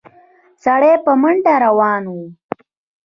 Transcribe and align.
سړی 0.63 0.93
په 1.05 1.11
منډه 1.21 1.53
روان 1.65 2.03
و. 2.13 2.15